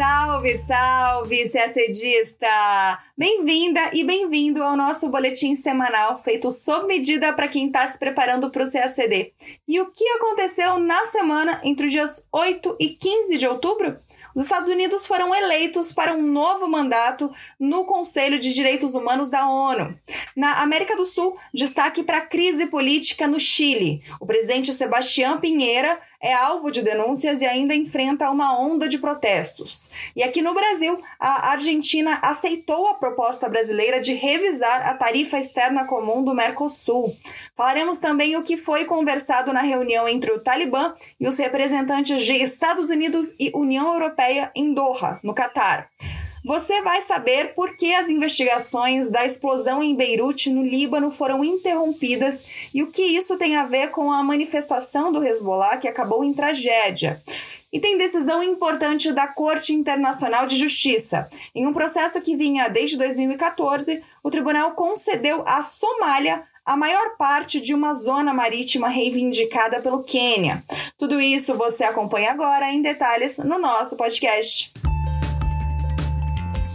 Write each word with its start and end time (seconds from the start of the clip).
Salve, 0.00 0.56
salve, 0.66 1.50
CACDista! 1.50 2.48
Bem-vinda 3.18 3.90
e 3.92 4.02
bem-vindo 4.02 4.62
ao 4.62 4.74
nosso 4.74 5.10
boletim 5.10 5.54
semanal 5.54 6.22
feito 6.22 6.50
sob 6.50 6.86
medida 6.86 7.34
para 7.34 7.48
quem 7.48 7.66
está 7.66 7.86
se 7.86 7.98
preparando 7.98 8.50
para 8.50 8.64
o 8.64 8.72
CACD. 8.72 9.34
E 9.68 9.78
o 9.78 9.90
que 9.90 10.08
aconteceu 10.12 10.78
na 10.78 11.04
semana 11.04 11.60
entre 11.62 11.84
os 11.84 11.92
dias 11.92 12.26
8 12.32 12.76
e 12.80 12.88
15 12.88 13.36
de 13.36 13.46
outubro? 13.46 13.98
Os 14.34 14.44
Estados 14.44 14.70
Unidos 14.70 15.06
foram 15.06 15.34
eleitos 15.34 15.92
para 15.92 16.14
um 16.14 16.22
novo 16.22 16.66
mandato 16.66 17.30
no 17.58 17.84
Conselho 17.84 18.38
de 18.38 18.54
Direitos 18.54 18.94
Humanos 18.94 19.28
da 19.28 19.46
ONU. 19.46 19.98
Na 20.34 20.62
América 20.62 20.96
do 20.96 21.04
Sul, 21.04 21.36
destaque 21.52 22.02
para 22.02 22.18
a 22.18 22.26
crise 22.26 22.68
política 22.68 23.28
no 23.28 23.38
Chile. 23.38 24.02
O 24.18 24.24
presidente 24.26 24.72
Sebastião 24.72 25.40
Pinheira 25.40 26.00
é 26.20 26.32
alvo 26.34 26.70
de 26.70 26.82
denúncias 26.82 27.40
e 27.40 27.46
ainda 27.46 27.74
enfrenta 27.74 28.30
uma 28.30 28.58
onda 28.58 28.88
de 28.88 28.98
protestos. 28.98 29.92
E 30.14 30.22
aqui 30.22 30.42
no 30.42 30.52
Brasil, 30.52 31.00
a 31.18 31.50
Argentina 31.50 32.18
aceitou 32.20 32.88
a 32.88 32.94
proposta 32.94 33.48
brasileira 33.48 34.00
de 34.00 34.12
revisar 34.12 34.86
a 34.86 34.94
tarifa 34.94 35.38
externa 35.38 35.84
comum 35.86 36.22
do 36.22 36.34
Mercosul. 36.34 37.16
Falaremos 37.56 37.98
também 37.98 38.36
o 38.36 38.42
que 38.42 38.56
foi 38.56 38.84
conversado 38.84 39.52
na 39.52 39.62
reunião 39.62 40.08
entre 40.08 40.32
o 40.32 40.40
Talibã 40.40 40.94
e 41.18 41.26
os 41.26 41.38
representantes 41.38 42.22
de 42.22 42.34
Estados 42.34 42.90
Unidos 42.90 43.34
e 43.38 43.50
União 43.54 43.92
Europeia 43.94 44.50
em 44.54 44.74
Doha, 44.74 45.18
no 45.22 45.34
Catar. 45.34 45.88
Você 46.44 46.80
vai 46.80 47.02
saber 47.02 47.54
por 47.54 47.76
que 47.76 47.94
as 47.94 48.08
investigações 48.08 49.10
da 49.10 49.26
explosão 49.26 49.82
em 49.82 49.94
Beirute, 49.94 50.48
no 50.48 50.64
Líbano, 50.64 51.10
foram 51.10 51.44
interrompidas 51.44 52.46
e 52.72 52.82
o 52.82 52.90
que 52.90 53.02
isso 53.02 53.36
tem 53.36 53.56
a 53.56 53.64
ver 53.64 53.90
com 53.90 54.10
a 54.10 54.22
manifestação 54.22 55.12
do 55.12 55.22
Hezbollah 55.22 55.76
que 55.76 55.86
acabou 55.86 56.24
em 56.24 56.32
tragédia. 56.32 57.22
E 57.70 57.78
tem 57.78 57.98
decisão 57.98 58.42
importante 58.42 59.12
da 59.12 59.28
Corte 59.28 59.72
Internacional 59.72 60.46
de 60.46 60.56
Justiça. 60.56 61.28
Em 61.54 61.66
um 61.66 61.72
processo 61.72 62.20
que 62.20 62.34
vinha 62.34 62.68
desde 62.68 62.96
2014, 62.96 64.02
o 64.22 64.30
tribunal 64.30 64.72
concedeu 64.72 65.44
à 65.46 65.62
Somália 65.62 66.42
a 66.64 66.76
maior 66.76 67.16
parte 67.16 67.60
de 67.60 67.74
uma 67.74 67.92
zona 67.94 68.32
marítima 68.32 68.88
reivindicada 68.88 69.80
pelo 69.80 70.02
Quênia. 70.02 70.64
Tudo 70.98 71.20
isso 71.20 71.56
você 71.56 71.84
acompanha 71.84 72.30
agora 72.30 72.72
em 72.72 72.82
detalhes 72.82 73.38
no 73.38 73.58
nosso 73.58 73.96
podcast. 73.96 74.72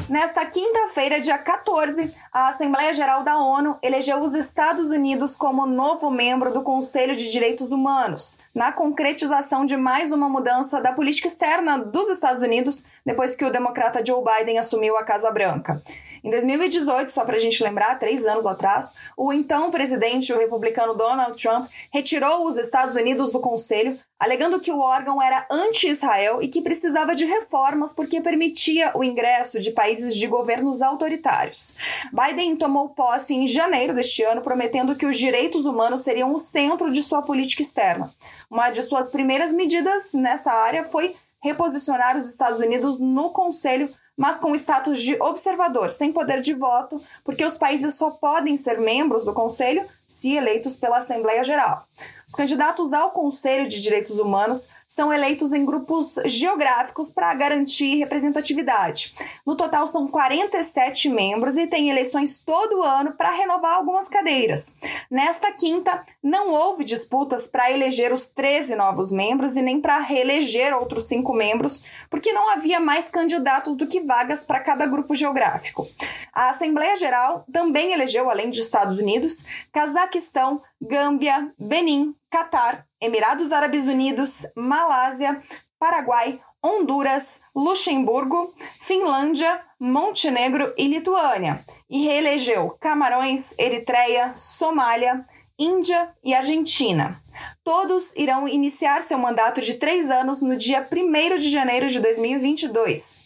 Nesta 0.07 0.45
quinta-feira, 0.45 1.19
dia 1.19 1.35
14, 1.35 2.13
a 2.31 2.49
Assembleia 2.49 2.93
Geral 2.93 3.23
da 3.23 3.39
ONU 3.39 3.77
elegeu 3.81 4.19
os 4.19 4.35
Estados 4.35 4.91
Unidos 4.91 5.35
como 5.35 5.65
novo 5.65 6.11
membro 6.11 6.53
do 6.53 6.61
Conselho 6.61 7.15
de 7.15 7.31
Direitos 7.31 7.71
Humanos, 7.71 8.37
na 8.53 8.71
concretização 8.71 9.65
de 9.65 9.75
mais 9.75 10.11
uma 10.11 10.29
mudança 10.29 10.79
da 10.79 10.93
política 10.93 11.27
externa 11.27 11.79
dos 11.79 12.07
Estados 12.07 12.43
Unidos 12.43 12.85
depois 13.03 13.35
que 13.35 13.45
o 13.45 13.51
democrata 13.51 14.05
Joe 14.05 14.23
Biden 14.23 14.59
assumiu 14.59 14.95
a 14.95 15.03
Casa 15.03 15.31
Branca. 15.31 15.81
Em 16.25 16.29
2018, 16.31 17.11
só 17.11 17.23
para 17.23 17.35
a 17.35 17.39
gente 17.39 17.63
lembrar, 17.63 17.99
três 17.99 18.25
anos 18.25 18.47
atrás, 18.47 18.95
o 19.15 19.31
então 19.31 19.69
presidente, 19.69 20.33
o 20.33 20.39
republicano 20.39 20.95
Donald 20.95 21.39
Trump, 21.39 21.69
retirou 21.93 22.47
os 22.47 22.57
Estados 22.57 22.95
Unidos 22.95 23.31
do 23.31 23.39
Conselho, 23.39 23.95
alegando 24.19 24.59
que 24.59 24.71
o 24.71 24.79
órgão 24.79 25.21
era 25.21 25.45
anti-Israel 25.51 26.41
e 26.41 26.47
que 26.47 26.63
precisava 26.63 27.13
de 27.13 27.25
reformas 27.25 27.93
porque 27.93 28.21
permitia 28.21 28.91
o 28.95 29.03
ingresso 29.03 29.59
de 29.59 29.69
países 29.69 30.15
de 30.15 30.25
governos 30.25 30.81
autoritários. 30.81 31.75
Biden 32.11 32.55
tomou 32.55 32.89
posse 32.89 33.35
em 33.35 33.45
janeiro 33.45 33.93
deste 33.93 34.23
ano, 34.23 34.41
prometendo 34.41 34.95
que 34.95 35.05
os 35.05 35.19
direitos 35.19 35.67
humanos 35.67 36.01
seriam 36.01 36.33
o 36.33 36.39
centro 36.39 36.91
de 36.91 37.03
sua 37.03 37.21
política 37.21 37.61
externa. 37.61 38.11
Uma 38.49 38.71
de 38.71 38.81
suas 38.81 39.11
primeiras 39.11 39.53
medidas 39.53 40.11
nessa 40.13 40.51
área 40.51 40.85
foi 40.85 41.15
reposicionar 41.43 42.17
os 42.17 42.27
Estados 42.27 42.59
Unidos 42.59 42.97
no 42.97 43.29
Conselho 43.29 43.87
mas 44.17 44.37
com 44.37 44.55
status 44.55 45.01
de 45.01 45.21
observador, 45.21 45.91
sem 45.91 46.11
poder 46.11 46.41
de 46.41 46.53
voto, 46.53 47.01
porque 47.23 47.43
os 47.43 47.57
países 47.57 47.95
só 47.95 48.11
podem 48.11 48.55
ser 48.55 48.79
membros 48.79 49.25
do 49.25 49.33
Conselho 49.33 49.85
se 50.07 50.33
eleitos 50.33 50.77
pela 50.77 50.99
Assembleia 50.99 51.43
Geral. 51.43 51.85
Os 52.27 52.33
candidatos 52.33 52.93
ao 52.93 53.11
Conselho 53.11 53.67
de 53.67 53.81
Direitos 53.81 54.19
Humanos 54.19 54.69
são 54.95 55.11
eleitos 55.11 55.51
em 55.51 55.65
grupos 55.65 56.15
geográficos 56.23 57.11
para 57.11 57.33
garantir 57.33 57.97
representatividade. 57.97 59.13
No 59.45 59.53
total, 59.53 59.89
são 59.89 60.07
47 60.07 61.09
membros 61.09 61.57
e 61.57 61.67
tem 61.67 61.89
eleições 61.89 62.39
todo 62.39 62.81
ano 62.81 63.11
para 63.11 63.29
renovar 63.31 63.73
algumas 63.73 64.07
cadeiras. 64.07 64.73
Nesta 65.11 65.51
quinta, 65.51 66.01
não 66.23 66.53
houve 66.53 66.85
disputas 66.85 67.45
para 67.45 67.69
eleger 67.69 68.13
os 68.13 68.27
13 68.27 68.73
novos 68.77 69.11
membros 69.11 69.57
e 69.57 69.61
nem 69.61 69.81
para 69.81 69.99
reeleger 69.99 70.73
outros 70.73 71.09
cinco 71.09 71.33
membros, 71.33 71.83
porque 72.09 72.31
não 72.31 72.49
havia 72.49 72.79
mais 72.79 73.09
candidatos 73.09 73.75
do 73.75 73.87
que 73.87 73.99
vagas 73.99 74.45
para 74.45 74.61
cada 74.61 74.85
grupo 74.85 75.13
geográfico. 75.13 75.85
A 76.31 76.51
Assembleia 76.51 76.95
Geral 76.95 77.43
também 77.51 77.91
elegeu, 77.91 78.29
além 78.29 78.49
de 78.49 78.61
Estados 78.61 78.97
Unidos, 78.97 79.43
Cazaquistão, 79.73 80.61
Gâmbia, 80.81 81.51
Benin, 81.59 82.15
Catar, 82.29 82.85
Emirados 83.05 83.51
Árabes 83.51 83.85
Unidos, 83.85 84.45
Malásia, 84.55 85.41
Paraguai, 85.77 86.39
Honduras, 86.63 87.41
Luxemburgo, 87.55 88.51
Finlândia, 88.81 89.61
Montenegro 89.79 90.73
e 90.75 90.87
Lituânia, 90.87 91.63
e 91.87 92.03
reelegeu 92.03 92.75
Camarões, 92.81 93.53
Eritreia, 93.59 94.33
Somália, 94.33 95.23
Índia 95.59 96.09
e 96.23 96.33
Argentina. 96.33 97.21
Todos 97.63 98.15
irão 98.15 98.47
iniciar 98.47 99.03
seu 99.03 99.19
mandato 99.19 99.61
de 99.61 99.75
três 99.75 100.09
anos 100.09 100.41
no 100.41 100.57
dia 100.57 100.85
1 100.91 101.37
de 101.37 101.49
janeiro 101.51 101.87
de 101.87 101.99
2022. 101.99 103.23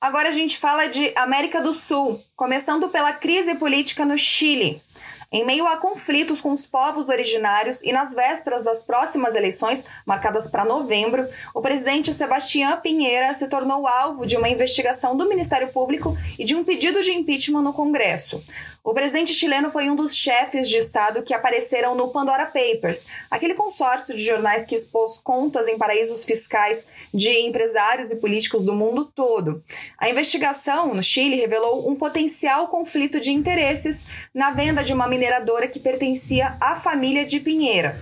Agora 0.00 0.28
a 0.28 0.32
gente 0.32 0.58
fala 0.58 0.86
de 0.86 1.12
América 1.16 1.60
do 1.60 1.72
Sul, 1.72 2.20
começando 2.34 2.88
pela 2.88 3.12
crise 3.12 3.54
política 3.54 4.04
no 4.04 4.18
Chile. 4.18 4.82
Em 5.30 5.44
meio 5.44 5.66
a 5.66 5.76
conflitos 5.76 6.40
com 6.40 6.52
os 6.52 6.64
povos 6.64 7.10
originários 7.10 7.82
e 7.82 7.92
nas 7.92 8.14
vésperas 8.14 8.64
das 8.64 8.82
próximas 8.82 9.34
eleições, 9.34 9.86
marcadas 10.06 10.50
para 10.50 10.64
novembro, 10.64 11.28
o 11.54 11.60
presidente 11.60 12.14
Sebastião 12.14 12.80
Pinheira 12.80 13.34
se 13.34 13.46
tornou 13.46 13.86
alvo 13.86 14.24
de 14.24 14.38
uma 14.38 14.48
investigação 14.48 15.14
do 15.14 15.28
Ministério 15.28 15.68
Público 15.68 16.16
e 16.38 16.46
de 16.46 16.54
um 16.54 16.64
pedido 16.64 17.02
de 17.02 17.12
impeachment 17.12 17.60
no 17.60 17.74
Congresso. 17.74 18.42
O 18.88 18.94
presidente 18.94 19.34
chileno 19.34 19.70
foi 19.70 19.90
um 19.90 19.94
dos 19.94 20.16
chefes 20.16 20.66
de 20.66 20.78
Estado 20.78 21.22
que 21.22 21.34
apareceram 21.34 21.94
no 21.94 22.08
Pandora 22.08 22.46
Papers, 22.46 23.06
aquele 23.30 23.52
consórcio 23.52 24.16
de 24.16 24.22
jornais 24.22 24.64
que 24.64 24.74
expôs 24.74 25.18
contas 25.18 25.68
em 25.68 25.76
paraísos 25.76 26.24
fiscais 26.24 26.88
de 27.12 27.30
empresários 27.40 28.10
e 28.10 28.16
políticos 28.16 28.64
do 28.64 28.72
mundo 28.72 29.04
todo. 29.04 29.62
A 29.98 30.08
investigação 30.08 30.94
no 30.94 31.02
Chile 31.02 31.36
revelou 31.36 31.86
um 31.86 31.96
potencial 31.96 32.68
conflito 32.68 33.20
de 33.20 33.30
interesses 33.30 34.08
na 34.32 34.52
venda 34.52 34.82
de 34.82 34.94
uma 34.94 35.06
mineradora 35.06 35.68
que 35.68 35.78
pertencia 35.78 36.56
à 36.58 36.80
família 36.80 37.26
de 37.26 37.40
Pinheira. 37.40 38.00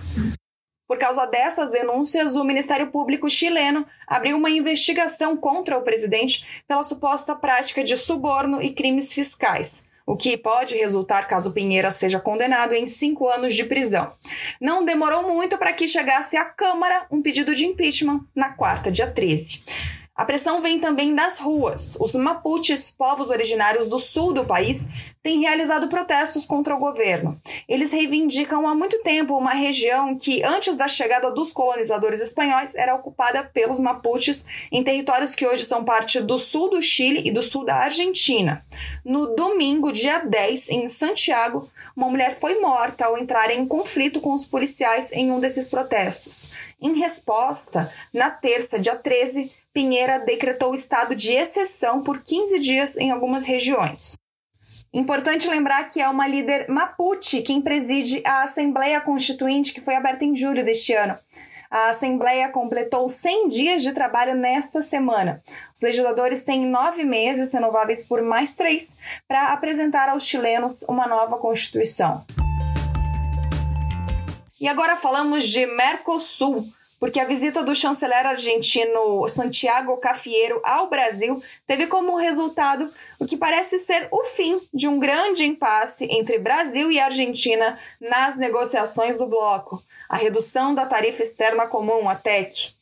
Por 0.87 0.97
causa 0.97 1.25
dessas 1.25 1.69
denúncias, 1.69 2.33
o 2.33 2.45
Ministério 2.45 2.89
Público 2.91 3.29
chileno 3.29 3.85
abriu 4.07 4.37
uma 4.37 4.49
investigação 4.49 5.35
contra 5.35 5.77
o 5.77 5.81
presidente 5.81 6.47
pela 6.65 6.85
suposta 6.85 7.35
prática 7.35 7.83
de 7.83 7.97
suborno 7.97 8.61
e 8.61 8.73
crimes 8.73 9.11
fiscais 9.11 9.86
o 10.07 10.15
que 10.15 10.37
pode 10.37 10.73
resultar, 10.73 11.27
caso 11.27 11.51
Pinheira 11.51 11.91
seja 11.91 12.17
condenado, 12.17 12.73
em 12.73 12.87
cinco 12.87 13.27
anos 13.27 13.53
de 13.53 13.65
prisão. 13.65 14.13
Não 14.59 14.85
demorou 14.85 15.23
muito 15.23 15.57
para 15.57 15.73
que 15.73 15.85
chegasse 15.85 16.37
à 16.37 16.45
Câmara 16.45 17.05
um 17.11 17.21
pedido 17.21 17.53
de 17.53 17.65
impeachment 17.65 18.21
na 18.33 18.53
quarta, 18.53 18.89
dia 18.89 19.05
13. 19.05 19.65
A 20.17 20.25
pressão 20.25 20.63
vem 20.63 20.79
também 20.79 21.13
das 21.13 21.37
ruas. 21.37 21.95
Os 22.01 22.15
Mapuches, 22.15 22.89
povos 22.89 23.29
originários 23.29 23.87
do 23.87 23.99
sul 23.99 24.33
do 24.33 24.43
país, 24.43 24.87
têm 25.21 25.41
realizado 25.41 25.87
protestos 25.89 26.43
contra 26.43 26.75
o 26.75 26.79
governo. 26.79 27.39
Eles 27.69 27.91
reivindicam 27.91 28.67
há 28.67 28.73
muito 28.73 28.99
tempo 29.03 29.37
uma 29.37 29.53
região 29.53 30.17
que, 30.17 30.43
antes 30.43 30.75
da 30.75 30.87
chegada 30.87 31.29
dos 31.29 31.53
colonizadores 31.53 32.19
espanhóis, 32.19 32.73
era 32.73 32.95
ocupada 32.95 33.43
pelos 33.43 33.79
Mapuches 33.79 34.47
em 34.71 34.83
territórios 34.83 35.35
que 35.35 35.45
hoje 35.45 35.63
são 35.65 35.83
parte 35.83 36.19
do 36.19 36.39
sul 36.39 36.71
do 36.71 36.81
Chile 36.81 37.21
e 37.23 37.31
do 37.31 37.43
sul 37.43 37.63
da 37.63 37.75
Argentina. 37.75 38.65
No 39.05 39.35
domingo, 39.35 39.93
dia 39.93 40.17
10, 40.17 40.69
em 40.71 40.87
Santiago, 40.87 41.69
uma 41.95 42.09
mulher 42.09 42.39
foi 42.39 42.59
morta 42.59 43.05
ao 43.05 43.19
entrar 43.19 43.51
em 43.51 43.67
conflito 43.67 44.19
com 44.19 44.33
os 44.33 44.45
policiais 44.45 45.11
em 45.11 45.31
um 45.31 45.39
desses 45.39 45.67
protestos. 45.67 46.51
Em 46.81 46.97
resposta, 46.97 47.91
na 48.11 48.31
terça, 48.31 48.79
dia 48.79 48.95
13, 48.95 49.51
Pinheira 49.77 50.17
decretou 50.17 50.73
estado 50.73 51.13
de 51.13 51.33
exceção 51.33 52.01
por 52.01 52.23
15 52.23 52.57
dias 52.57 52.97
em 52.97 53.11
algumas 53.11 53.45
regiões. 53.45 54.15
Importante 54.91 55.47
lembrar 55.47 55.83
que 55.83 56.01
é 56.01 56.09
uma 56.09 56.25
líder 56.25 56.67
Mapuche 56.67 57.43
quem 57.43 57.61
preside 57.61 58.23
a 58.25 58.41
Assembleia 58.41 58.99
Constituinte, 58.99 59.71
que 59.71 59.79
foi 59.79 59.95
aberta 59.95 60.25
em 60.25 60.35
julho 60.35 60.65
deste 60.65 60.93
ano. 60.93 61.15
A 61.69 61.89
Assembleia 61.89 62.49
completou 62.49 63.07
100 63.07 63.49
dias 63.49 63.83
de 63.83 63.93
trabalho 63.93 64.33
nesta 64.33 64.81
semana. 64.81 65.43
Os 65.75 65.79
legisladores 65.79 66.41
têm 66.41 66.65
nove 66.65 67.05
meses, 67.05 67.53
renováveis 67.53 68.01
por 68.01 68.23
mais 68.23 68.55
três, 68.55 68.97
para 69.27 69.53
apresentar 69.53 70.09
aos 70.09 70.25
chilenos 70.25 70.81
uma 70.89 71.07
nova 71.07 71.37
Constituição. 71.37 72.25
E 74.59 74.67
agora 74.67 74.97
falamos 74.97 75.47
de 75.47 75.67
Mercosul. 75.67 76.67
Porque 76.99 77.19
a 77.19 77.25
visita 77.25 77.63
do 77.63 77.75
chanceler 77.75 78.25
argentino 78.25 79.27
Santiago 79.27 79.97
Cafiero 79.97 80.59
ao 80.63 80.89
Brasil 80.89 81.41
teve 81.65 81.87
como 81.87 82.15
resultado 82.15 82.91
o 83.19 83.25
que 83.25 83.37
parece 83.37 83.79
ser 83.79 84.07
o 84.11 84.23
fim 84.23 84.59
de 84.73 84.87
um 84.87 84.99
grande 84.99 85.45
impasse 85.45 86.07
entre 86.09 86.39
Brasil 86.39 86.91
e 86.91 86.99
Argentina 86.99 87.77
nas 87.99 88.35
negociações 88.35 89.17
do 89.17 89.27
bloco, 89.27 89.81
a 90.09 90.17
redução 90.17 90.73
da 90.73 90.85
tarifa 90.85 91.21
externa 91.21 91.67
comum, 91.67 92.09
a 92.09 92.15
TEC. 92.15 92.73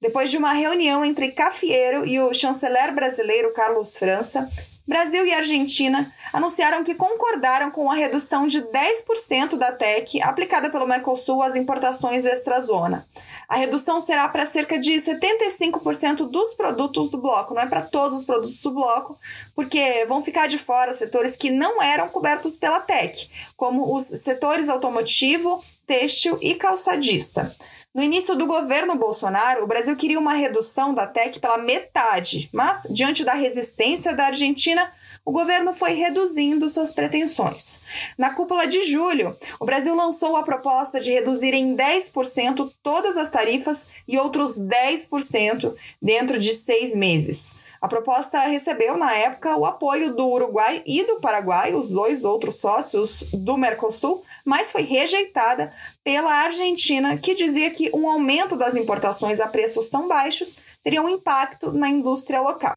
Depois 0.00 0.30
de 0.30 0.36
uma 0.36 0.52
reunião 0.52 1.04
entre 1.04 1.30
Cafiero 1.30 2.04
e 2.04 2.20
o 2.20 2.34
chanceler 2.34 2.92
brasileiro 2.92 3.52
Carlos 3.52 3.96
França, 3.96 4.50
Brasil 4.86 5.24
e 5.24 5.32
Argentina 5.32 6.12
anunciaram 6.32 6.82
que 6.82 6.94
concordaram 6.94 7.70
com 7.70 7.90
a 7.90 7.94
redução 7.94 8.48
de 8.48 8.62
10% 8.62 9.56
da 9.56 9.70
TEC 9.70 10.20
aplicada 10.20 10.70
pelo 10.70 10.86
Mercosul 10.86 11.42
às 11.42 11.54
importações 11.54 12.24
extra-zona. 12.24 13.06
A 13.48 13.56
redução 13.56 14.00
será 14.00 14.28
para 14.28 14.46
cerca 14.46 14.78
de 14.78 14.94
75% 14.94 16.28
dos 16.28 16.54
produtos 16.54 17.10
do 17.10 17.18
bloco, 17.18 17.54
não 17.54 17.62
é 17.62 17.66
para 17.66 17.82
todos 17.82 18.18
os 18.18 18.24
produtos 18.24 18.60
do 18.60 18.72
bloco, 18.72 19.18
porque 19.54 20.04
vão 20.06 20.24
ficar 20.24 20.48
de 20.48 20.58
fora 20.58 20.94
setores 20.94 21.36
que 21.36 21.50
não 21.50 21.80
eram 21.82 22.08
cobertos 22.08 22.56
pela 22.56 22.80
TEC, 22.80 23.30
como 23.56 23.94
os 23.94 24.04
setores 24.04 24.68
automotivo, 24.68 25.62
têxtil 25.86 26.38
e 26.40 26.54
calçadista. 26.54 27.54
No 27.94 28.02
início 28.02 28.34
do 28.34 28.46
governo 28.46 28.96
Bolsonaro, 28.96 29.62
o 29.62 29.66
Brasil 29.66 29.94
queria 29.94 30.18
uma 30.18 30.32
redução 30.32 30.94
da 30.94 31.06
TEC 31.06 31.38
pela 31.38 31.58
metade, 31.58 32.48
mas, 32.50 32.86
diante 32.88 33.22
da 33.22 33.34
resistência 33.34 34.16
da 34.16 34.28
Argentina, 34.28 34.90
o 35.26 35.30
governo 35.30 35.74
foi 35.74 35.92
reduzindo 35.92 36.70
suas 36.70 36.92
pretensões. 36.92 37.82
Na 38.16 38.30
cúpula 38.30 38.66
de 38.66 38.82
julho, 38.84 39.36
o 39.60 39.66
Brasil 39.66 39.94
lançou 39.94 40.38
a 40.38 40.42
proposta 40.42 40.98
de 40.98 41.12
reduzir 41.12 41.52
em 41.52 41.76
10% 41.76 42.72
todas 42.82 43.18
as 43.18 43.28
tarifas 43.28 43.90
e 44.08 44.18
outros 44.18 44.58
10% 44.58 45.74
dentro 46.00 46.38
de 46.38 46.54
seis 46.54 46.96
meses. 46.96 47.60
A 47.78 47.88
proposta 47.88 48.38
recebeu, 48.46 48.96
na 48.96 49.12
época, 49.12 49.56
o 49.56 49.66
apoio 49.66 50.14
do 50.14 50.26
Uruguai 50.28 50.82
e 50.86 51.04
do 51.04 51.20
Paraguai, 51.20 51.74
os 51.74 51.90
dois 51.90 52.24
outros 52.24 52.56
sócios 52.56 53.24
do 53.32 53.58
Mercosul, 53.58 54.24
mas 54.44 54.72
foi 54.72 54.82
rejeitada 54.82 55.72
pela 56.04 56.32
Argentina, 56.32 57.16
que 57.16 57.34
dizia 57.34 57.70
que 57.70 57.90
um 57.94 58.08
aumento 58.08 58.56
das 58.56 58.76
importações 58.76 59.40
a 59.40 59.46
preços 59.46 59.88
tão 59.88 60.08
baixos 60.08 60.56
teria 60.82 61.02
um 61.02 61.08
impacto 61.08 61.72
na 61.72 61.88
indústria 61.88 62.40
local. 62.40 62.74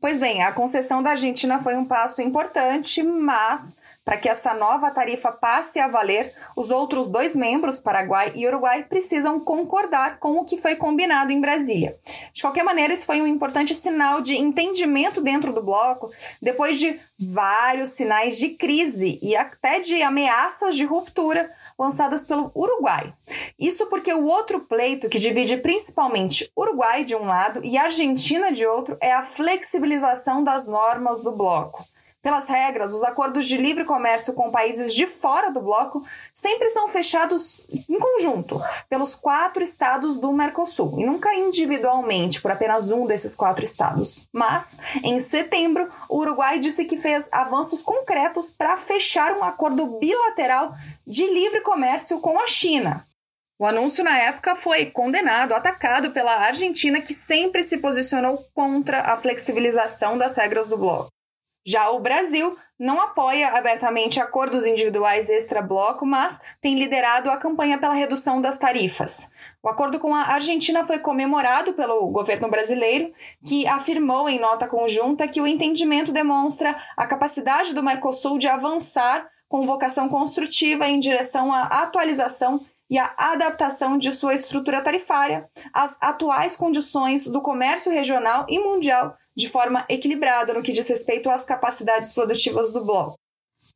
Pois 0.00 0.18
bem, 0.18 0.42
a 0.42 0.50
concessão 0.50 1.02
da 1.02 1.10
Argentina 1.10 1.62
foi 1.62 1.76
um 1.76 1.84
passo 1.84 2.20
importante, 2.20 3.02
mas 3.02 3.76
para 4.04 4.16
que 4.16 4.28
essa 4.28 4.52
nova 4.54 4.90
tarifa 4.90 5.30
passe 5.30 5.78
a 5.78 5.86
valer, 5.86 6.34
os 6.56 6.70
outros 6.70 7.08
dois 7.08 7.36
membros, 7.36 7.78
Paraguai 7.78 8.32
e 8.34 8.46
Uruguai, 8.46 8.84
precisam 8.84 9.38
concordar 9.38 10.18
com 10.18 10.38
o 10.38 10.44
que 10.44 10.60
foi 10.60 10.74
combinado 10.74 11.30
em 11.30 11.40
Brasília. 11.40 11.96
De 12.32 12.42
qualquer 12.42 12.64
maneira, 12.64 12.92
isso 12.92 13.06
foi 13.06 13.20
um 13.20 13.26
importante 13.26 13.74
sinal 13.74 14.20
de 14.20 14.36
entendimento 14.36 15.20
dentro 15.20 15.52
do 15.52 15.62
bloco, 15.62 16.10
depois 16.40 16.78
de 16.78 16.98
vários 17.18 17.90
sinais 17.90 18.36
de 18.36 18.50
crise 18.50 19.18
e 19.22 19.36
até 19.36 19.78
de 19.78 20.02
ameaças 20.02 20.74
de 20.74 20.84
ruptura 20.84 21.52
lançadas 21.78 22.24
pelo 22.24 22.50
Uruguai. 22.54 23.14
Isso 23.58 23.86
porque 23.86 24.12
o 24.12 24.24
outro 24.24 24.60
pleito, 24.60 25.08
que 25.08 25.18
divide 25.18 25.56
principalmente 25.56 26.50
Uruguai 26.56 27.04
de 27.04 27.14
um 27.14 27.24
lado 27.24 27.60
e 27.62 27.78
Argentina 27.78 28.50
de 28.50 28.66
outro, 28.66 28.96
é 29.00 29.12
a 29.12 29.22
flexibilização 29.22 30.42
das 30.42 30.66
normas 30.66 31.22
do 31.22 31.32
bloco. 31.32 31.86
Pelas 32.22 32.48
regras, 32.48 32.92
os 32.92 33.02
acordos 33.02 33.48
de 33.48 33.56
livre 33.56 33.84
comércio 33.84 34.32
com 34.32 34.52
países 34.52 34.94
de 34.94 35.08
fora 35.08 35.50
do 35.50 35.60
bloco 35.60 36.06
sempre 36.32 36.70
são 36.70 36.88
fechados 36.88 37.66
em 37.88 37.98
conjunto 37.98 38.62
pelos 38.88 39.12
quatro 39.12 39.60
estados 39.60 40.16
do 40.16 40.32
Mercosul 40.32 41.00
e 41.00 41.04
nunca 41.04 41.34
individualmente 41.34 42.40
por 42.40 42.52
apenas 42.52 42.92
um 42.92 43.06
desses 43.06 43.34
quatro 43.34 43.64
estados. 43.64 44.28
Mas, 44.32 44.78
em 45.02 45.18
setembro, 45.18 45.90
o 46.08 46.18
Uruguai 46.18 46.60
disse 46.60 46.84
que 46.84 46.96
fez 46.96 47.28
avanços 47.32 47.82
concretos 47.82 48.50
para 48.50 48.76
fechar 48.76 49.36
um 49.36 49.42
acordo 49.42 49.98
bilateral 49.98 50.76
de 51.04 51.26
livre 51.26 51.60
comércio 51.62 52.20
com 52.20 52.38
a 52.38 52.46
China. 52.46 53.04
O 53.58 53.66
anúncio 53.66 54.04
na 54.04 54.16
época 54.16 54.54
foi 54.54 54.86
condenado, 54.86 55.54
atacado 55.54 56.12
pela 56.12 56.36
Argentina, 56.36 57.00
que 57.00 57.14
sempre 57.14 57.64
se 57.64 57.78
posicionou 57.78 58.44
contra 58.54 59.00
a 59.12 59.16
flexibilização 59.16 60.16
das 60.16 60.36
regras 60.36 60.68
do 60.68 60.78
bloco. 60.78 61.10
Já 61.64 61.90
o 61.90 62.00
Brasil 62.00 62.56
não 62.78 63.00
apoia 63.00 63.50
abertamente 63.50 64.18
acordos 64.18 64.66
individuais 64.66 65.28
extra-bloco, 65.28 66.04
mas 66.04 66.40
tem 66.60 66.76
liderado 66.76 67.30
a 67.30 67.36
campanha 67.36 67.78
pela 67.78 67.94
redução 67.94 68.40
das 68.40 68.58
tarifas. 68.58 69.30
O 69.62 69.68
acordo 69.68 70.00
com 70.00 70.12
a 70.12 70.22
Argentina 70.22 70.84
foi 70.84 70.98
comemorado 70.98 71.74
pelo 71.74 72.08
governo 72.08 72.48
brasileiro, 72.48 73.12
que 73.46 73.66
afirmou 73.68 74.28
em 74.28 74.40
nota 74.40 74.66
conjunta 74.66 75.28
que 75.28 75.40
o 75.40 75.46
entendimento 75.46 76.10
demonstra 76.10 76.76
a 76.96 77.06
capacidade 77.06 77.72
do 77.72 77.82
Mercosul 77.82 78.38
de 78.38 78.48
avançar 78.48 79.28
com 79.48 79.66
vocação 79.66 80.08
construtiva 80.08 80.88
em 80.88 80.98
direção 80.98 81.52
à 81.52 81.62
atualização 81.82 82.60
e 82.92 82.98
à 82.98 83.14
adaptação 83.16 83.96
de 83.96 84.12
sua 84.12 84.34
estrutura 84.34 84.82
tarifária 84.82 85.48
às 85.72 85.96
atuais 85.98 86.54
condições 86.54 87.26
do 87.26 87.40
comércio 87.40 87.90
regional 87.90 88.44
e 88.50 88.58
mundial 88.58 89.16
de 89.34 89.48
forma 89.48 89.86
equilibrada 89.88 90.52
no 90.52 90.62
que 90.62 90.72
diz 90.72 90.86
respeito 90.86 91.30
às 91.30 91.42
capacidades 91.42 92.12
produtivas 92.12 92.70
do 92.70 92.84
bloco. 92.84 93.16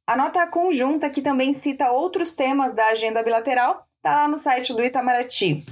A 0.07 0.19
nota 0.19 0.47
conjunta, 0.47 1.09
que 1.09 1.23
também 1.23 1.55
cita 1.55 1.91
outros 1.91 2.35
temas 2.35 2.75
da 2.75 2.89
agenda 2.89 3.23
bilateral, 3.23 3.87
está 3.97 4.17
lá 4.17 4.29
no 4.29 4.37
site 4.37 4.75
do 4.75 4.85
Itamaraty. 4.85 5.65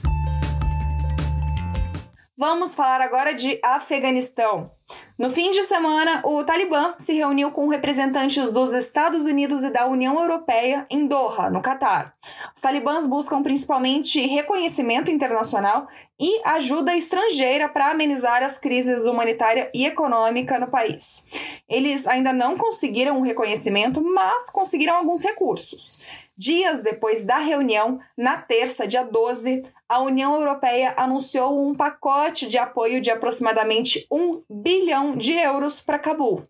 Vamos 2.34 2.74
falar 2.74 3.02
agora 3.02 3.34
de 3.34 3.60
Afeganistão. 3.62 4.70
No 5.16 5.30
fim 5.30 5.52
de 5.52 5.62
semana, 5.62 6.22
o 6.24 6.42
Talibã 6.42 6.94
se 6.98 7.14
reuniu 7.14 7.52
com 7.52 7.68
representantes 7.68 8.50
dos 8.50 8.72
Estados 8.72 9.26
Unidos 9.26 9.62
e 9.62 9.70
da 9.70 9.86
União 9.86 10.20
Europeia 10.20 10.88
em 10.90 11.06
Doha, 11.06 11.48
no 11.48 11.62
Catar. 11.62 12.16
Os 12.52 12.60
talibãs 12.60 13.06
buscam 13.06 13.40
principalmente 13.40 14.26
reconhecimento 14.26 15.12
internacional 15.12 15.86
e 16.18 16.40
ajuda 16.44 16.96
estrangeira 16.96 17.68
para 17.68 17.92
amenizar 17.92 18.42
as 18.42 18.58
crises 18.58 19.04
humanitária 19.04 19.70
e 19.72 19.86
econômica 19.86 20.58
no 20.58 20.66
país. 20.66 21.28
Eles 21.68 22.08
ainda 22.08 22.32
não 22.32 22.56
conseguiram 22.56 23.18
um 23.18 23.22
reconhecimento, 23.22 24.02
mas 24.02 24.50
conseguiram 24.50 24.96
alguns 24.96 25.22
recursos. 25.22 26.00
Dias 26.36 26.82
depois 26.82 27.24
da 27.24 27.38
reunião, 27.38 28.00
na 28.18 28.36
terça, 28.36 28.88
dia 28.88 29.04
12, 29.04 29.64
a 29.88 30.00
União 30.00 30.34
Europeia 30.34 30.92
anunciou 30.96 31.64
um 31.64 31.72
pacote 31.72 32.48
de 32.48 32.58
apoio 32.58 33.00
de 33.00 33.08
aproximadamente 33.08 34.04
1 34.10 34.42
bilhão 34.50 35.16
de 35.16 35.32
euros 35.32 35.80
para 35.80 35.96
Cabul. 35.96 36.44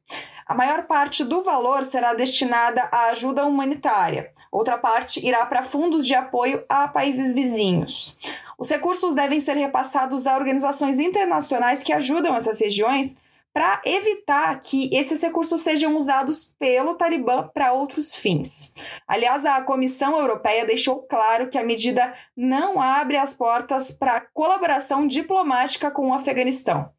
A 0.46 0.54
maior 0.54 0.84
parte 0.84 1.22
do 1.22 1.42
valor 1.42 1.84
será 1.84 2.14
destinada 2.14 2.88
à 2.90 3.10
ajuda 3.10 3.44
humanitária, 3.44 4.30
outra 4.50 4.78
parte 4.78 5.26
irá 5.26 5.44
para 5.44 5.62
fundos 5.62 6.06
de 6.06 6.14
apoio 6.14 6.64
a 6.66 6.88
países 6.88 7.34
vizinhos. 7.34 8.18
Os 8.58 8.70
recursos 8.70 9.14
devem 9.14 9.38
ser 9.38 9.56
repassados 9.56 10.26
a 10.26 10.34
organizações 10.34 10.98
internacionais 10.98 11.82
que 11.82 11.92
ajudam 11.92 12.34
essas 12.34 12.58
regiões 12.58 13.20
para 13.54 13.80
evitar 13.84 14.58
que 14.58 14.90
esses 14.92 15.22
recursos 15.22 15.60
sejam 15.60 15.96
usados 15.96 16.52
pelo 16.58 16.96
Talibã 16.96 17.48
para 17.54 17.72
outros 17.72 18.12
fins. 18.12 18.74
Aliás, 19.06 19.46
a 19.46 19.62
Comissão 19.62 20.18
Europeia 20.18 20.66
deixou 20.66 21.02
claro 21.02 21.48
que 21.48 21.56
a 21.56 21.62
medida 21.62 22.12
não 22.36 22.82
abre 22.82 23.16
as 23.16 23.32
portas 23.32 23.92
para 23.92 24.20
colaboração 24.20 25.06
diplomática 25.06 25.88
com 25.88 26.10
o 26.10 26.14
Afeganistão. 26.14 26.90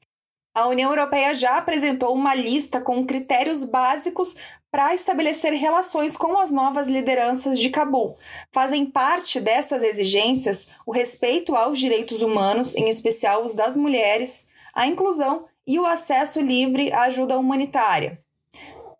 A 0.53 0.67
União 0.67 0.89
Europeia 0.89 1.35
já 1.35 1.57
apresentou 1.57 2.15
uma 2.15 2.33
lista 2.33 2.79
com 2.79 3.05
critérios 3.05 3.65
básicos 3.65 4.37
para 4.71 4.93
estabelecer 4.93 5.51
relações 5.51 6.15
com 6.15 6.39
as 6.39 6.51
novas 6.51 6.87
lideranças 6.87 7.59
de 7.59 7.69
Cabul. 7.69 8.15
Fazem 8.53 8.85
parte 8.85 9.41
dessas 9.41 9.83
exigências 9.83 10.69
o 10.85 10.93
respeito 10.93 11.53
aos 11.53 11.77
direitos 11.77 12.21
humanos, 12.21 12.73
em 12.75 12.87
especial 12.87 13.43
os 13.43 13.53
das 13.53 13.75
mulheres, 13.75 14.47
a 14.73 14.87
inclusão 14.87 15.45
e 15.65 15.79
o 15.79 15.85
acesso 15.85 16.39
livre 16.39 16.91
à 16.93 17.03
ajuda 17.03 17.37
humanitária. 17.37 18.19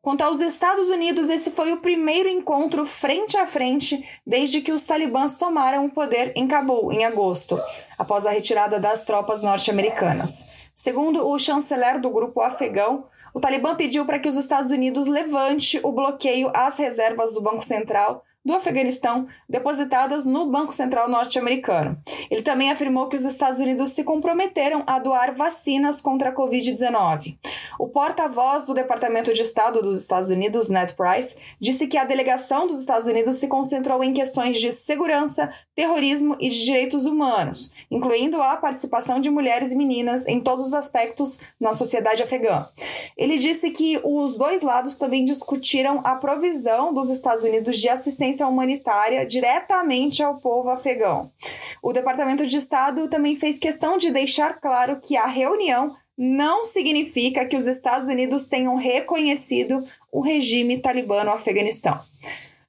Quanto 0.02 0.22
aos 0.22 0.40
Estados 0.40 0.88
Unidos, 0.90 1.32
esse 1.32 1.50
foi 1.50 1.74
o 1.74 1.82
primeiro 1.82 2.30
encontro 2.30 2.86
frente 2.86 3.36
a 3.38 3.48
frente 3.48 4.08
desde 4.26 4.62
que 4.62 4.72
os 4.72 4.84
talibãs 4.84 5.36
tomaram 5.36 5.86
o 5.86 5.90
poder 5.90 6.32
em 6.36 6.48
Cabul, 6.48 6.94
em 6.94 7.04
agosto, 7.04 7.60
após 7.98 8.24
a 8.26 8.30
retirada 8.30 8.80
das 8.80 9.04
tropas 9.04 9.42
norte-americanas. 9.42 10.48
Segundo 10.76 11.28
o 11.28 11.40
chanceler 11.40 12.00
do 12.00 12.12
grupo 12.12 12.40
afegão, 12.42 13.06
o 13.34 13.40
Talibã 13.40 13.76
pediu 13.76 14.06
para 14.06 14.20
que 14.20 14.30
os 14.30 14.38
Estados 14.38 14.70
Unidos 14.70 15.08
levante 15.08 15.80
o 15.84 15.92
bloqueio 15.92 16.52
às 16.54 16.78
reservas 16.78 17.34
do 17.34 17.42
Banco 17.42 17.64
Central 17.64 18.24
do 18.46 18.54
Afeganistão 18.54 19.28
depositadas 19.50 20.26
no 20.26 20.46
Banco 20.46 20.72
Central 20.72 21.10
norte-americano. 21.10 21.98
Ele 22.30 22.44
também 22.44 22.72
afirmou 22.72 23.10
que 23.10 23.16
os 23.16 23.26
Estados 23.26 23.60
Unidos 23.60 23.90
se 23.90 24.04
comprometeram 24.04 24.84
a 24.86 25.00
doar 25.00 25.34
vacinas 25.34 26.00
contra 26.00 26.30
a 26.30 26.36
Covid-19. 26.36 27.38
O 27.78 27.88
porta-voz 27.88 28.64
do 28.64 28.74
Departamento 28.74 29.34
de 29.34 29.42
Estado 29.42 29.82
dos 29.82 30.00
Estados 30.00 30.30
Unidos, 30.30 30.70
Ned 30.70 30.94
Price, 30.94 31.36
disse 31.60 31.88
que 31.88 31.98
a 31.98 32.06
delegação 32.06 32.68
dos 32.68 32.80
Estados 32.80 33.08
Unidos 33.08 33.36
se 33.36 33.48
concentrou 33.48 34.04
em 34.04 34.14
questões 34.14 34.58
de 34.58 34.72
segurança, 34.72 35.54
terrorismo 35.76 36.38
e 36.40 36.50
de 36.50 36.64
direitos 36.64 37.06
humanos, 37.06 37.72
incluindo 37.92 38.42
a 38.42 38.56
participação 38.56 39.20
de 39.20 39.30
mulheres 39.30 39.72
e 39.72 39.76
meninas 39.76 40.28
em 40.28 40.40
todos 40.40 40.68
os 40.68 40.74
aspectos 40.74 41.40
na 41.60 41.74
sociedade 41.74 42.24
afegã. 42.24 42.66
Ele 43.18 43.38
disse 43.38 43.72
que 43.72 44.00
os 44.04 44.38
dois 44.38 44.62
lados 44.62 44.96
também 44.96 45.26
discutiram 45.26 46.02
a 46.04 46.16
provisão 46.16 46.94
dos 46.94 47.10
Estados 47.10 47.44
Unidos 47.44 47.78
de 47.78 47.90
assistência 47.90 48.48
humanitária 48.48 49.26
diretamente 49.26 50.24
ao 50.24 50.38
povo 50.38 50.70
afegão. 50.70 51.32
O 51.82 51.92
Departamento 51.92 52.48
de 52.48 52.58
Estado 52.58 53.08
também 53.08 53.36
fez 53.36 53.58
questão 53.58 53.98
de 53.98 54.12
deixar 54.12 54.60
claro 54.60 55.00
que 55.00 55.18
a 55.18 55.26
reunião 55.26 55.96
não 56.18 56.64
significa 56.64 57.46
que 57.46 57.56
os 57.56 57.68
Estados 57.68 58.08
Unidos 58.08 58.48
tenham 58.48 58.76
reconhecido 58.76 59.86
o 60.12 60.22
regime 60.22 60.80
talibã 60.80 61.24
no 61.24 61.32
Afeganistão. 61.32 62.00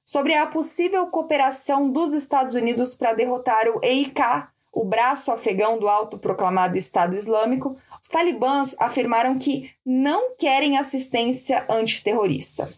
Sobre 0.03 0.33
a 0.35 0.45
possível 0.45 1.07
cooperação 1.07 1.89
dos 1.89 2.13
Estados 2.13 2.53
Unidos 2.53 2.95
para 2.95 3.13
derrotar 3.13 3.67
o 3.69 3.83
EIK, 3.83 4.47
o 4.71 4.85
braço 4.85 5.31
afegão 5.31 5.77
do 5.77 5.87
autoproclamado 5.87 6.77
Estado 6.77 7.15
Islâmico, 7.15 7.77
os 8.01 8.07
talibãs 8.07 8.75
afirmaram 8.79 9.37
que 9.37 9.71
não 9.85 10.35
querem 10.35 10.77
assistência 10.77 11.65
antiterrorista. 11.69 12.71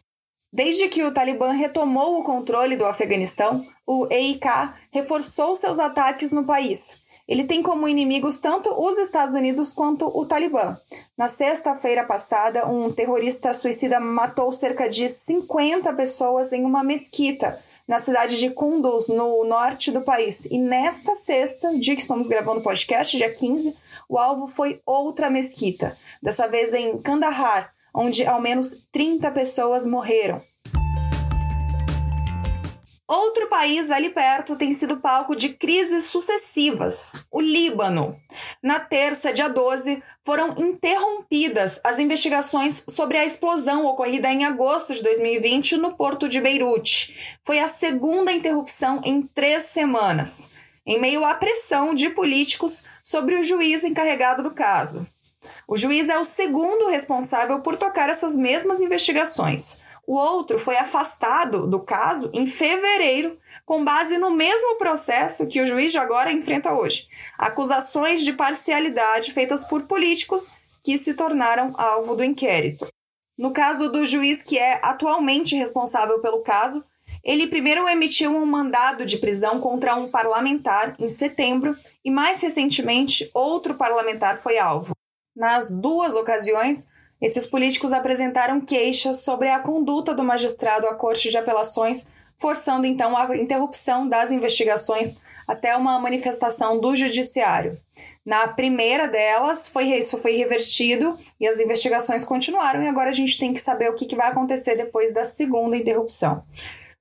Desde 0.51 0.87
que 0.87 1.03
o 1.03 1.13
Talibã 1.13 1.51
retomou 1.51 2.19
o 2.19 2.23
controle 2.23 2.75
do 2.75 2.85
Afeganistão, 2.85 3.63
o 3.85 4.07
EIK 4.09 4.47
reforçou 4.91 5.55
seus 5.55 5.77
ataques 5.77 6.31
no 6.31 6.43
país, 6.43 6.99
ele 7.29 7.43
tem 7.43 7.61
como 7.61 7.87
inimigos 7.87 8.37
tanto 8.37 8.73
os 8.73 8.97
Estados 8.97 9.35
Unidos 9.35 9.71
quanto 9.71 10.07
o 10.07 10.25
Talibã. 10.25 10.75
Na 11.15 11.27
sexta-feira 11.27 12.03
passada, 12.03 12.67
um 12.67 12.91
terrorista 12.91 13.53
suicida 13.53 13.99
matou 13.99 14.51
cerca 14.51 14.89
de 14.89 15.07
50 15.07 15.93
pessoas 15.93 16.51
em 16.51 16.65
uma 16.65 16.83
mesquita 16.83 17.59
na 17.87 17.99
cidade 17.99 18.39
de 18.39 18.49
Kunduz, 18.49 19.07
no 19.07 19.43
norte 19.43 19.91
do 19.91 20.01
país. 20.01 20.45
E 20.45 20.57
nesta 20.57 21.15
sexta, 21.15 21.77
dia 21.77 21.95
que 21.95 22.01
estamos 22.01 22.27
gravando 22.27 22.61
o 22.61 22.63
podcast, 22.63 23.15
dia 23.15 23.31
15, 23.31 23.75
o 24.07 24.17
alvo 24.17 24.47
foi 24.47 24.81
outra 24.83 25.29
mesquita, 25.29 25.95
dessa 26.21 26.47
vez 26.47 26.73
em 26.73 26.97
Kandahar, 26.99 27.71
onde 27.93 28.25
ao 28.25 28.41
menos 28.41 28.85
30 28.91 29.29
pessoas 29.31 29.85
morreram. 29.85 30.41
Outro 33.09 33.47
país 33.47 33.89
ali 33.89 34.11
perto 34.11 34.55
tem 34.55 34.71
sido 34.71 34.97
palco 34.97 35.35
de 35.35 35.49
crises 35.49 36.03
sucessivas, 36.03 37.25
o 37.31 37.41
Líbano. 37.41 38.15
Na 38.61 38.79
terça, 38.79 39.33
dia 39.33 39.49
12, 39.49 40.03
foram 40.23 40.53
interrompidas 40.55 41.81
as 41.83 41.97
investigações 41.97 42.85
sobre 42.87 43.17
a 43.17 43.25
explosão 43.25 43.87
ocorrida 43.87 44.31
em 44.31 44.45
agosto 44.45 44.93
de 44.93 45.01
2020 45.01 45.77
no 45.77 45.95
porto 45.95 46.29
de 46.29 46.39
Beirute. 46.39 47.17
Foi 47.43 47.57
a 47.59 47.67
segunda 47.67 48.31
interrupção 48.31 49.01
em 49.03 49.23
três 49.23 49.63
semanas, 49.63 50.53
em 50.85 51.01
meio 51.01 51.25
à 51.25 51.33
pressão 51.33 51.95
de 51.95 52.11
políticos 52.11 52.85
sobre 53.03 53.39
o 53.39 53.43
juiz 53.43 53.83
encarregado 53.83 54.43
do 54.43 54.51
caso. 54.51 55.07
O 55.67 55.75
juiz 55.75 56.09
é 56.09 56.19
o 56.19 56.25
segundo 56.25 56.89
responsável 56.89 57.59
por 57.61 57.75
tocar 57.75 58.07
essas 58.07 58.35
mesmas 58.35 58.81
investigações. 58.81 59.81
O 60.09 60.15
outro 60.15 60.57
foi 60.57 60.75
afastado 60.75 61.67
do 61.67 61.79
caso 61.79 62.31
em 62.33 62.47
fevereiro, 62.47 63.37
com 63.63 63.85
base 63.85 64.17
no 64.17 64.31
mesmo 64.31 64.75
processo 64.79 65.45
que 65.45 65.61
o 65.61 65.67
juiz 65.67 65.95
agora 65.95 66.31
enfrenta 66.31 66.73
hoje. 66.73 67.07
Acusações 67.37 68.23
de 68.23 68.33
parcialidade 68.33 69.31
feitas 69.31 69.63
por 69.63 69.83
políticos 69.83 70.51
que 70.83 70.97
se 70.97 71.13
tornaram 71.13 71.75
alvo 71.77 72.15
do 72.15 72.23
inquérito. 72.23 72.87
No 73.37 73.53
caso 73.53 73.91
do 73.91 74.03
juiz 74.03 74.41
que 74.41 74.57
é 74.57 74.79
atualmente 74.81 75.55
responsável 75.55 76.19
pelo 76.19 76.41
caso, 76.41 76.83
ele 77.23 77.45
primeiro 77.45 77.87
emitiu 77.87 78.35
um 78.35 78.47
mandado 78.47 79.05
de 79.05 79.17
prisão 79.17 79.59
contra 79.59 79.93
um 79.93 80.09
parlamentar 80.09 80.95
em 80.97 81.07
setembro 81.07 81.77
e, 82.03 82.09
mais 82.09 82.41
recentemente, 82.41 83.29
outro 83.31 83.75
parlamentar 83.75 84.41
foi 84.41 84.57
alvo. 84.57 84.95
Nas 85.35 85.69
duas 85.69 86.15
ocasiões, 86.15 86.89
esses 87.21 87.45
políticos 87.45 87.91
apresentaram 87.91 88.61
queixas 88.61 89.21
sobre 89.21 89.49
a 89.49 89.59
conduta 89.59 90.13
do 90.13 90.23
magistrado 90.23 90.87
à 90.87 90.95
Corte 90.95 91.29
de 91.29 91.37
Apelações, 91.37 92.07
forçando 92.37 92.85
então 92.85 93.17
a 93.17 93.35
interrupção 93.35 94.07
das 94.07 94.31
investigações 94.31 95.19
até 95.45 95.75
uma 95.75 95.99
manifestação 95.99 96.79
do 96.79 96.95
judiciário. 96.95 97.77
Na 98.25 98.47
primeira 98.47 99.07
delas, 99.07 99.67
foi, 99.67 99.85
isso 99.85 100.17
foi 100.19 100.35
revertido 100.35 101.17
e 101.39 101.47
as 101.47 101.59
investigações 101.59 102.23
continuaram, 102.23 102.83
e 102.83 102.87
agora 102.87 103.09
a 103.09 103.13
gente 103.13 103.37
tem 103.37 103.53
que 103.53 103.59
saber 103.59 103.89
o 103.89 103.95
que, 103.95 104.05
que 104.05 104.15
vai 104.15 104.29
acontecer 104.29 104.75
depois 104.75 105.11
da 105.13 105.25
segunda 105.25 105.75
interrupção. 105.75 106.43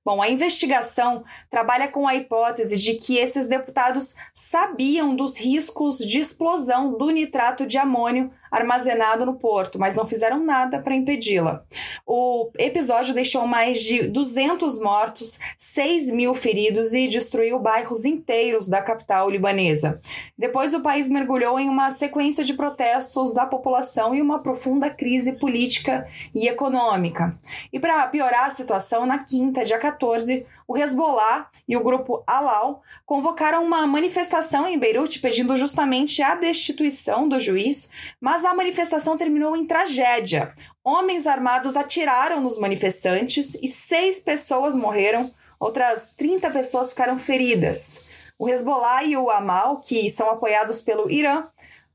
Bom, 0.03 0.21
a 0.21 0.29
investigação 0.29 1.23
trabalha 1.51 1.87
com 1.87 2.07
a 2.07 2.15
hipótese 2.15 2.77
de 2.77 2.95
que 2.95 3.17
esses 3.17 3.45
deputados 3.45 4.15
sabiam 4.33 5.15
dos 5.15 5.37
riscos 5.37 5.99
de 5.99 6.19
explosão 6.19 6.97
do 6.97 7.11
nitrato 7.11 7.67
de 7.67 7.77
amônio 7.77 8.31
armazenado 8.51 9.25
no 9.25 9.35
porto, 9.35 9.79
mas 9.79 9.95
não 9.95 10.05
fizeram 10.05 10.43
nada 10.43 10.79
para 10.79 10.95
impedi-la. 10.95 11.63
O 12.05 12.49
episódio 12.57 13.13
deixou 13.13 13.45
mais 13.47 13.79
de 13.81 14.07
200 14.07 14.79
mortos, 14.79 15.39
6 15.57 16.11
mil 16.11 16.33
feridos 16.33 16.93
e 16.93 17.07
destruiu 17.07 17.59
bairros 17.59 18.05
inteiros 18.05 18.67
da 18.67 18.81
capital 18.81 19.29
libanesa. 19.29 19.99
Depois, 20.37 20.73
o 20.73 20.81
país 20.81 21.09
mergulhou 21.09 21.59
em 21.59 21.69
uma 21.69 21.91
sequência 21.91 22.43
de 22.43 22.53
protestos 22.53 23.33
da 23.33 23.45
população 23.45 24.15
e 24.15 24.21
uma 24.21 24.39
profunda 24.39 24.89
crise 24.89 25.33
política 25.33 26.07
e 26.33 26.47
econômica. 26.47 27.37
E 27.71 27.79
para 27.79 28.07
piorar 28.07 28.45
a 28.45 28.51
situação, 28.51 29.05
na 29.05 29.19
quinta, 29.19 29.63
dia 29.63 29.77
14, 29.77 30.45
o 30.69 30.77
Hezbollah 30.77 31.49
e 31.67 31.75
o 31.75 31.83
grupo 31.83 32.23
Alal 32.27 32.83
convocaram 33.03 33.65
uma 33.65 33.87
manifestação 33.87 34.67
em 34.67 34.77
Beirute 34.77 35.17
pedindo 35.19 35.57
justamente 35.57 36.21
a 36.21 36.35
destituição 36.35 37.27
do 37.27 37.39
juiz, 37.39 37.89
mas 38.21 38.45
a 38.45 38.53
manifestação 38.53 39.17
terminou 39.17 39.57
em 39.57 39.65
tragédia. 39.65 40.53
Homens 40.83 41.25
armados 41.25 41.75
atiraram 41.75 42.39
nos 42.39 42.59
manifestantes 42.59 43.55
e 43.55 43.67
seis 43.67 44.19
pessoas 44.19 44.75
morreram, 44.75 45.33
outras 45.59 46.15
30 46.15 46.51
pessoas 46.51 46.91
ficaram 46.91 47.17
feridas. 47.17 48.05
O 48.37 48.47
Hezbollah 48.47 49.03
e 49.03 49.17
o 49.17 49.31
Amal, 49.31 49.81
que 49.81 50.07
são 50.07 50.29
apoiados 50.29 50.81
pelo 50.81 51.09
Irã, 51.09 51.47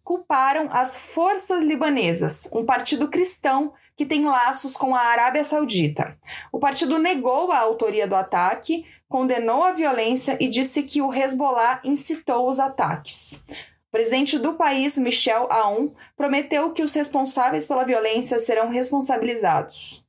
culparam 0.02 0.68
as 0.72 0.96
forças 0.96 1.62
libanesas, 1.62 2.50
um 2.52 2.66
partido 2.66 3.06
cristão 3.06 3.72
que 3.96 4.04
tem 4.04 4.24
laços 4.24 4.76
com 4.76 4.94
a 4.94 5.00
Arábia 5.00 5.44
Saudita. 5.44 6.18
O 6.52 6.58
partido 6.58 6.98
negou 6.98 7.52
a 7.52 7.58
autoria 7.58 8.06
do 8.06 8.14
ataque, 8.14 8.84
condenou 9.08 9.62
a 9.62 9.72
violência 9.72 10.36
e 10.40 10.48
disse 10.48 10.82
que 10.82 11.00
o 11.00 11.12
Hezbollah 11.12 11.80
incitou 11.84 12.48
os 12.48 12.58
ataques. 12.58 13.44
O 13.88 13.92
presidente 13.92 14.38
do 14.38 14.54
país, 14.54 14.98
Michel 14.98 15.46
Aoun, 15.50 15.92
prometeu 16.16 16.72
que 16.72 16.82
os 16.82 16.92
responsáveis 16.94 17.66
pela 17.66 17.84
violência 17.84 18.38
serão 18.40 18.68
responsabilizados. 18.68 20.04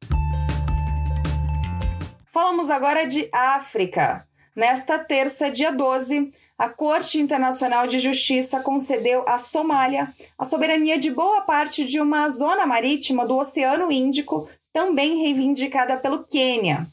Falamos 2.32 2.70
agora 2.70 3.06
de 3.06 3.30
África. 3.32 4.27
Nesta 4.55 4.97
terça, 4.97 5.51
dia 5.51 5.69
12, 5.69 6.31
a 6.57 6.69
Corte 6.69 7.19
Internacional 7.19 7.88
de 7.88 8.00
Justiça 8.00 8.62
concedeu 8.62 9.27
à 9.27 9.38
Somália 9.38 10.07
a 10.38 10.45
soberania 10.45 10.97
de 10.97 11.12
boa 11.12 11.41
parte 11.41 11.83
de 11.83 12.00
uma 12.00 12.29
zona 12.29 12.65
marítima 12.65 13.25
do 13.25 13.38
Oceano 13.38 13.91
Índico, 13.91 14.47
também 14.71 15.21
reivindicada 15.24 15.97
pelo 15.97 16.24
Quênia. 16.24 16.88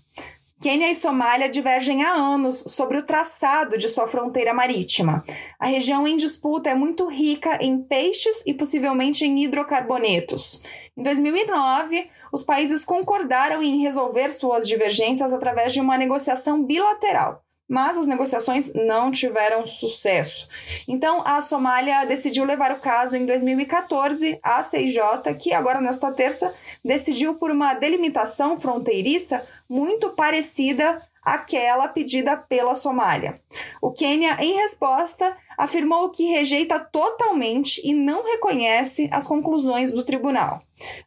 Quênia 0.60 0.90
e 0.90 0.94
Somália 0.96 1.48
divergem 1.48 2.02
há 2.02 2.12
anos 2.12 2.64
sobre 2.66 2.98
o 2.98 3.06
traçado 3.06 3.78
de 3.78 3.88
sua 3.88 4.08
fronteira 4.08 4.52
marítima. 4.52 5.22
A 5.56 5.66
região 5.66 6.06
em 6.06 6.16
disputa 6.16 6.68
é 6.68 6.74
muito 6.74 7.06
rica 7.06 7.58
em 7.60 7.80
peixes 7.80 8.44
e 8.44 8.52
possivelmente 8.52 9.24
em 9.24 9.44
hidrocarbonetos. 9.44 10.64
Em 10.96 11.02
2009, 11.04 12.10
os 12.32 12.42
países 12.42 12.84
concordaram 12.84 13.62
em 13.62 13.80
resolver 13.80 14.32
suas 14.32 14.66
divergências 14.66 15.32
através 15.32 15.72
de 15.72 15.80
uma 15.80 15.96
negociação 15.96 16.64
bilateral 16.64 17.44
mas 17.68 17.96
as 17.96 18.06
negociações 18.06 18.74
não 18.74 19.10
tiveram 19.10 19.66
sucesso. 19.66 20.48
Então, 20.86 21.22
a 21.24 21.40
Somália 21.40 22.04
decidiu 22.04 22.44
levar 22.44 22.72
o 22.72 22.80
caso 22.80 23.16
em 23.16 23.24
2014 23.24 24.38
à 24.42 24.62
CIJ, 24.62 24.98
que 25.38 25.52
agora, 25.52 25.80
nesta 25.80 26.12
terça, 26.12 26.52
decidiu 26.84 27.34
por 27.34 27.50
uma 27.50 27.74
delimitação 27.74 28.60
fronteiriça 28.60 29.46
muito 29.68 30.10
parecida 30.10 31.00
àquela 31.24 31.88
pedida 31.88 32.36
pela 32.36 32.74
Somália. 32.74 33.40
O 33.80 33.92
Quênia, 33.92 34.36
em 34.40 34.54
resposta, 34.54 35.36
afirmou 35.56 36.10
que 36.10 36.24
rejeita 36.24 36.80
totalmente 36.80 37.80
e 37.84 37.94
não 37.94 38.24
reconhece 38.24 39.08
as 39.12 39.26
conclusões 39.26 39.90
do 39.92 40.04
tribunal. 40.04 40.62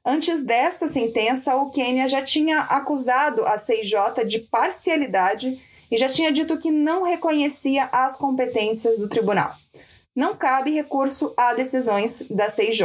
Antes 0.05 0.43
desta 0.43 0.87
sentença, 0.87 1.55
o 1.57 1.69
Quênia 1.69 2.07
já 2.07 2.21
tinha 2.21 2.61
acusado 2.61 3.45
a 3.45 3.57
CIJ 3.57 4.23
de 4.25 4.39
parcialidade 4.39 5.61
e 5.91 5.97
já 5.97 6.07
tinha 6.07 6.31
dito 6.31 6.57
que 6.57 6.71
não 6.71 7.03
reconhecia 7.03 7.89
as 7.91 8.17
competências 8.17 8.97
do 8.97 9.07
tribunal. 9.07 9.53
Não 10.15 10.35
cabe 10.35 10.71
recurso 10.71 11.33
a 11.35 11.53
decisões 11.53 12.27
da 12.29 12.49
CIJ. 12.49 12.83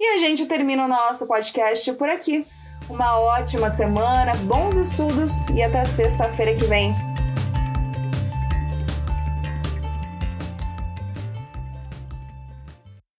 E 0.00 0.14
a 0.14 0.18
gente 0.18 0.46
termina 0.46 0.84
o 0.84 0.88
nosso 0.88 1.26
podcast 1.26 1.92
por 1.94 2.08
aqui. 2.08 2.46
Uma 2.88 3.18
ótima 3.20 3.68
semana, 3.68 4.32
bons 4.44 4.76
estudos 4.76 5.48
e 5.48 5.62
até 5.62 5.84
sexta-feira 5.84 6.54
que 6.54 6.64
vem. 6.64 6.94